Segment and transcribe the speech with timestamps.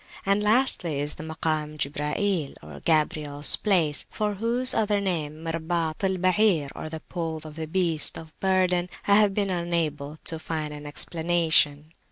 [0.25, 6.71] And lastly is the Makam Jibrail (Gabriel's place), for whose other name, Mirbaat al Bair,
[6.89, 11.93] "the Pole of the Beast of Burden," I have been unable to find an explanation.